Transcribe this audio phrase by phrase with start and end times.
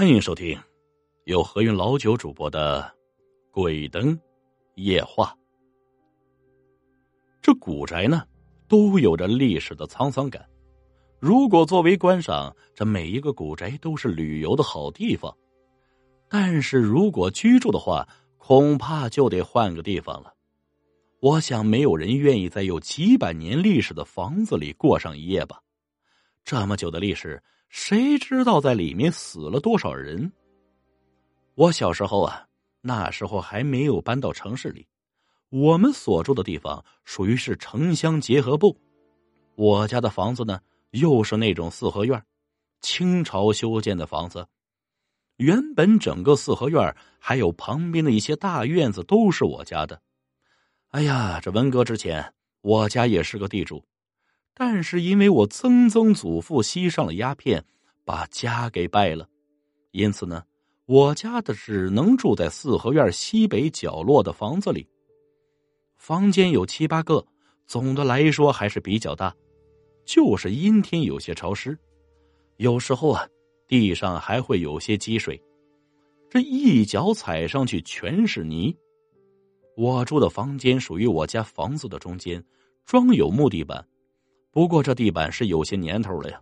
[0.00, 0.58] 欢迎收听
[1.24, 2.80] 由何云老九主播的
[3.50, 4.18] 《鬼灯
[4.76, 5.26] 夜话》。
[7.42, 8.22] 这古宅呢，
[8.66, 10.42] 都有着历史的沧桑感。
[11.18, 15.30] 如果作为观赏，这每一个古宅都是旅游的好地方；
[16.30, 18.08] 但是如果居住的话，
[18.38, 20.32] 恐怕就得换个地方了。
[21.20, 25.60] 我想，没有人愿意在有几百年历史的房子里过上一夜吧？
[26.42, 27.42] 这么久的历史。
[27.70, 30.30] 谁知道在里面死了多少人？
[31.54, 32.44] 我小时候啊，
[32.80, 34.88] 那时候还没有搬到城市里，
[35.50, 38.76] 我们所住的地方属于是城乡结合部。
[39.54, 42.20] 我家的房子呢，又是那种四合院，
[42.80, 44.44] 清朝修建的房子。
[45.36, 50.02] 原本整个四合院还有旁边的一些大院子都是我家的。
[50.88, 53.84] 哎呀，这文革之前，我家也是个地主。
[54.54, 57.64] 但是因为我曾曾祖父吸上了鸦片，
[58.04, 59.28] 把家给败了，
[59.92, 60.44] 因此呢，
[60.86, 64.86] 我家的只能住在四合院西北角落的房子里。
[65.96, 67.24] 房间有七八个，
[67.66, 69.34] 总的来说还是比较大，
[70.04, 71.78] 就是阴天有些潮湿，
[72.56, 73.26] 有时候啊，
[73.68, 75.40] 地上还会有些积水，
[76.28, 78.76] 这一脚踩上去全是泥。
[79.76, 82.44] 我住的房间属于我家房子的中间，
[82.84, 83.86] 装有木地板。
[84.52, 86.40] 不过这地板是有些年头了呀，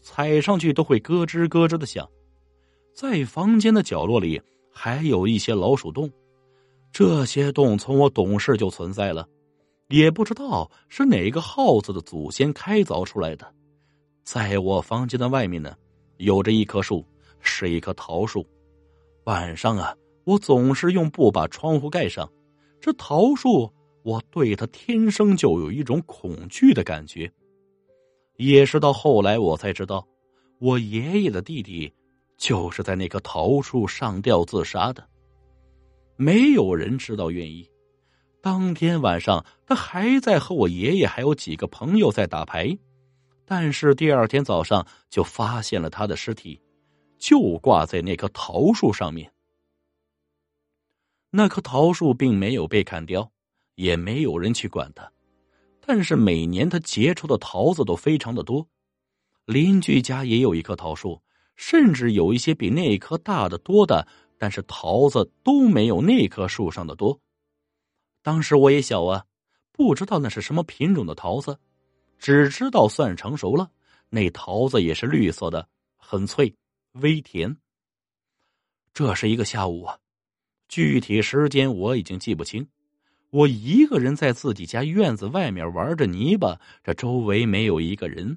[0.00, 2.08] 踩上去都会咯吱咯吱的响。
[2.94, 4.40] 在房间的角落里
[4.72, 6.10] 还有一些老鼠洞，
[6.92, 9.28] 这些洞从我懂事就存在了，
[9.88, 13.46] 也不知道是哪个耗子的祖先开凿出来的。
[14.24, 15.74] 在我房间的外面呢，
[16.16, 17.04] 有着一棵树，
[17.40, 18.46] 是一棵桃树。
[19.24, 22.30] 晚上啊，我总是用布把窗户盖上。
[22.80, 23.70] 这桃树，
[24.02, 27.30] 我对它天生就有一种恐惧的感觉。
[28.40, 30.08] 也是到后来我才知道，
[30.60, 31.92] 我爷爷的弟弟
[32.38, 35.06] 就是在那棵桃树上吊自杀的。
[36.16, 37.62] 没有人知道原因。
[38.40, 42.74] 当天晚上，他还在和我爷爷还有几个朋友在打牌，
[43.44, 46.58] 但是第二天早上就发现了他的尸体，
[47.18, 49.30] 就挂在那棵桃树上面。
[51.28, 53.30] 那棵桃树并没有被砍掉，
[53.74, 55.12] 也没有人去管它。
[55.92, 58.64] 但是每年他结出的桃子都非常的多，
[59.44, 61.20] 邻居家也有一棵桃树，
[61.56, 64.06] 甚至有一些比那棵大的多的，
[64.38, 67.20] 但是桃子都没有那棵树上的多。
[68.22, 69.24] 当时我也小啊，
[69.72, 71.58] 不知道那是什么品种的桃子，
[72.20, 73.68] 只知道算成熟了，
[74.10, 76.54] 那桃子也是绿色的，很脆，
[76.92, 77.56] 微甜。
[78.94, 79.98] 这是一个下午啊，
[80.68, 82.64] 具体时间我已经记不清。
[83.30, 88.36] 我一个人在自己家院子外面玩着泥巴，这周围没有一个人，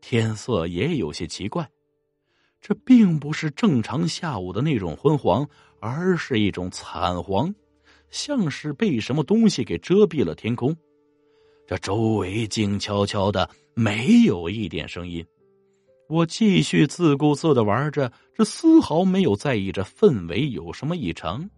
[0.00, 1.68] 天色也有些奇怪。
[2.60, 5.48] 这并不是正常下午的那种昏黄，
[5.80, 7.52] 而是一种惨黄，
[8.10, 10.76] 像是被什么东西给遮蔽了天空。
[11.66, 15.26] 这周围静悄悄的，没有一点声音。
[16.08, 21.50] 我继续自顾自的玩着，这丝毫没有在意这氛围有什么异常。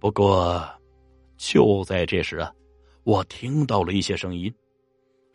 [0.00, 0.68] 不过。
[1.36, 2.52] 就在这时啊，
[3.04, 4.52] 我听到了一些声音。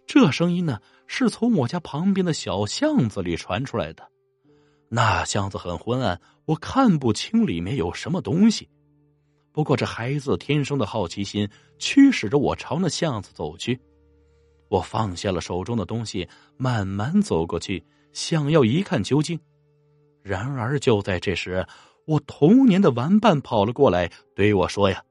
[0.05, 4.09] 这声音呢，是从我家旁边的小巷子里传出来的。
[4.89, 8.67] 那巷子很昏暗，我看不清里面有什么东西。
[9.53, 11.47] 不过这孩子天生的好奇心
[11.77, 13.79] 驱使着我朝那巷子走去。
[14.69, 19.39] 我放下了手中的东西，慢慢走过去，想要一看究竟。
[20.23, 21.65] 然而就在这时，
[22.05, 25.03] 我童年的玩伴跑了过来，对我说：“呀。”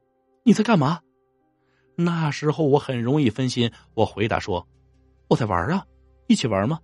[0.42, 1.00] 你在干嘛？
[1.96, 4.66] 那时候我很容易分心，我回答说
[5.28, 5.84] ：“我在玩啊，
[6.28, 6.80] 一起玩吗？”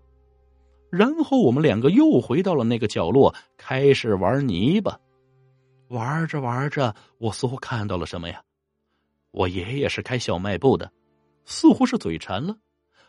[0.93, 5.01] 然后我们两个又回到了那个角落，开始玩泥巴。
[5.89, 8.43] 玩着玩着，我似乎看到了什么呀？
[9.31, 10.93] 我爷爷是开小卖部的，
[11.45, 12.57] 似乎是嘴馋了。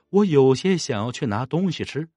[0.10, 2.08] 我有些想要去拿东西吃，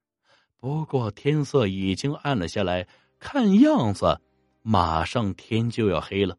[0.60, 2.86] 不过天色已经暗了下来，
[3.18, 4.20] 看样子
[4.62, 6.36] 马上天就要黑了。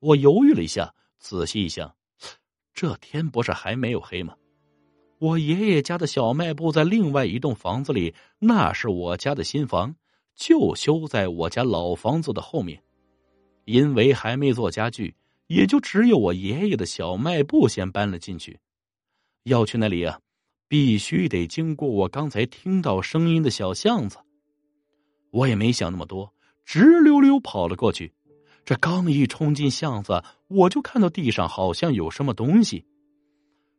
[0.00, 1.94] 我犹豫了一下，仔细一想，
[2.72, 4.34] 这天不是还没有黑吗？
[5.18, 9.94] 我爷爷家的小卖部在另外一栋房子里，那是我家的新房，
[10.34, 12.82] 就修在我家老房子的后面。
[13.66, 15.14] 因为还没做家具，
[15.46, 18.58] 也就只有我爷爷的小卖部先搬了进去。
[19.44, 20.18] 要去那里啊，
[20.68, 24.16] 必须得经过我刚才听到声音的小巷子。
[25.30, 26.32] 我也没想那么多，
[26.64, 28.10] 直溜溜跑了过去。
[28.70, 32.86] 这刚一冲进巷子，我就看到地上好像有什么东西。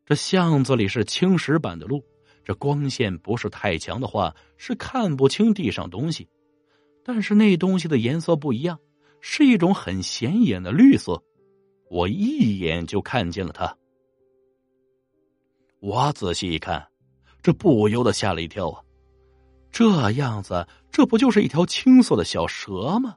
[0.06, 2.04] 这巷子里是青石板的路，
[2.44, 6.28] 这光线不是太强的话，是看不清地上东西。
[7.06, 8.78] 但是那东西的颜色不一样，
[9.22, 11.24] 是一种很显眼的绿色。
[11.90, 13.78] 我一眼就看见了它。
[15.80, 16.86] 我仔细一看，
[17.42, 18.84] 这不由得吓了一跳啊！
[19.72, 23.16] 这样子，这不就是一条青色的小蛇吗？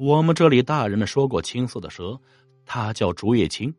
[0.00, 2.18] 我们这里大人们说过，青色的蛇，
[2.64, 3.70] 它叫竹叶青，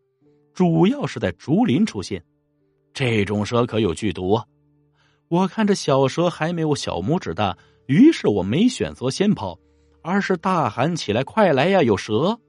[0.53, 2.23] 主要是在竹林出现。
[2.93, 4.45] 这种蛇可有剧毒啊！
[5.29, 7.57] 我看这小蛇还没有小拇指大，
[7.87, 9.57] 于是我没选择先跑，
[10.03, 12.39] 而是大喊起来：“快来呀，有蛇！”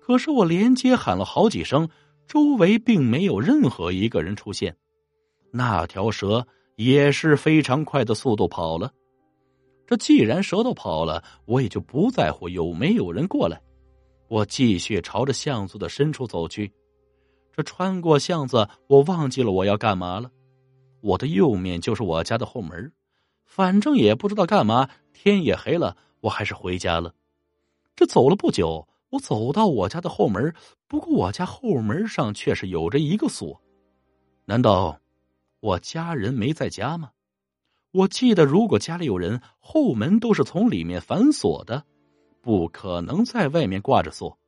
[0.00, 1.86] 可是我连接喊了好几声，
[2.26, 4.74] 周围并没有任何一个人出现。
[5.50, 8.90] 那条蛇也是非常快的速度跑了。
[9.92, 13.60] 这既然舌头跑了，我也就不在乎有没有人过来。
[14.28, 16.72] 我继续朝着巷子的深处走去。
[17.54, 20.30] 这穿过巷子，我忘记了我要干嘛了。
[21.02, 22.90] 我的右面就是我家的后门，
[23.44, 24.88] 反正也不知道干嘛。
[25.12, 27.12] 天也黑了，我还是回家了。
[27.94, 30.54] 这走了不久，我走到我家的后门，
[30.88, 33.60] 不过我家后门上却是有着一个锁。
[34.46, 34.98] 难道
[35.60, 37.10] 我家人没在家吗？
[37.92, 41.84] 我记得，如果家里有人，后门都是从里面反锁的，
[42.40, 44.38] 不可能在外面挂着锁。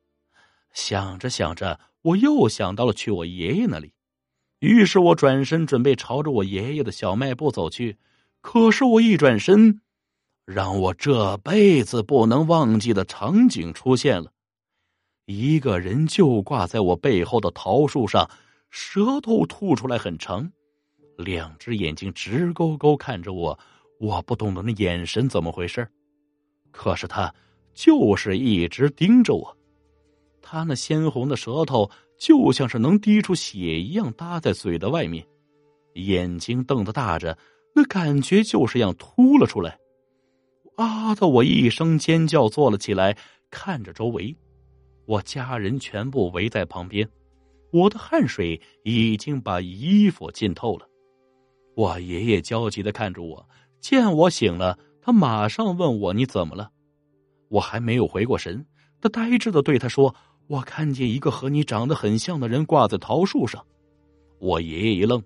[0.73, 3.93] 想着想着，我又想到了去我爷爷那里，
[4.59, 7.97] 于是我转身准备朝着我爷爷的小卖部走去。
[8.41, 9.79] 可是我一转身，
[10.45, 14.31] 让我这辈子不能忘记的场景出现了：
[15.25, 18.29] 一个人就挂在我背后的桃树上，
[18.71, 20.51] 舌头吐出来很长，
[21.17, 23.57] 两只眼睛直勾勾看着我。
[23.97, 25.87] 我不懂得那眼神怎么回事，
[26.71, 27.33] 可是他
[27.73, 29.57] 就是一直盯着我。
[30.41, 31.89] 他那鲜红的舌头
[32.19, 35.25] 就像是能滴出血一样搭在嘴的外面，
[35.93, 37.37] 眼睛瞪得大着，
[37.73, 39.79] 那感觉就是要凸了出来。
[40.75, 43.17] 啊的我一声尖叫，坐了起来，
[43.49, 44.35] 看着周围，
[45.05, 47.09] 我家人全部围在旁边，
[47.71, 50.85] 我的汗水已经把衣服浸透了。
[51.75, 53.47] 我爷爷焦急的看着我，
[53.79, 56.71] 见我醒了，他马上问我你怎么了？
[57.49, 58.65] 我还没有回过神，
[58.99, 60.15] 他呆滞的对他说。
[60.47, 63.65] 我看见一个和你长得很像的人挂在桃树上，
[64.37, 65.19] 我爷爷一愣，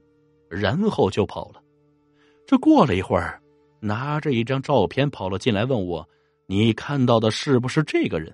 [0.49, 1.61] 然后就跑了。
[2.47, 3.41] 这过了一会儿，
[3.81, 6.07] 拿着一张照片跑了进来，问我
[6.47, 8.33] ：“你看到的是不是这个人？”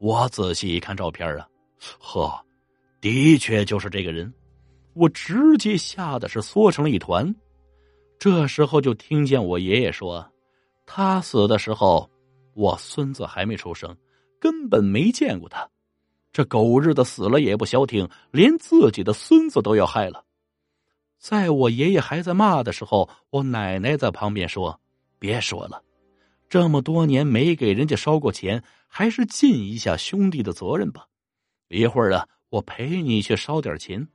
[0.00, 1.46] 我仔细一看照片啊，
[1.98, 2.42] 呵，
[3.02, 4.32] 的确就是这个人。
[4.94, 7.34] 我直接吓得是缩成了一团。
[8.18, 10.30] 这时候就听见我爷爷说
[10.86, 12.10] ：“他死的时候，
[12.54, 13.96] 我孙子还没出生。”
[14.40, 15.68] 根本没见过他，
[16.32, 20.24] 这狗日的死了也不消停，连自己的孙子都要害了。
[21.18, 24.80] 在我爷爷还在骂的时候，我奶奶在旁边说
[25.20, 25.82] ：“别说了，
[26.48, 31.06] 这么多年没给人家烧过钱，还是尽一下兄弟的责任吧。
[31.68, 34.08] 一会儿啊，我陪你去烧点钱。”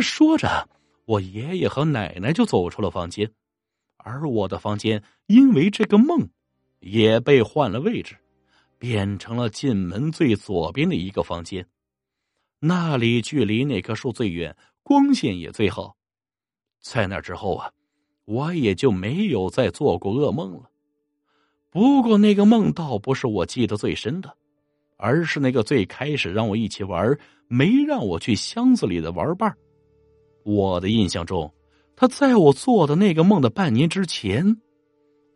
[0.00, 0.68] 说着，
[1.04, 3.30] 我爷爷和奶奶就走出了房间，
[3.96, 6.28] 而我的房间因为这个梦，
[6.80, 8.16] 也被换了位置。
[8.78, 11.66] 变成了进门最左边的一个房间，
[12.58, 15.96] 那里距离那棵树最远，光线也最好。
[16.82, 17.72] 在那之后啊，
[18.26, 20.70] 我也就没有再做过噩梦了。
[21.70, 24.36] 不过那个梦倒不是我记得最深的，
[24.98, 29.56] 而是那个最开始让我一起玩，没让我去箱子里的玩伴。
[30.46, 31.52] 我的印象中，
[31.96, 34.56] 他在我做的那个梦的半年之前，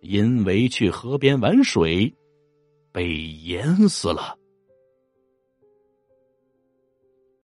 [0.01, 2.15] 因为去河边玩水。
[2.93, 4.37] 被淹死了。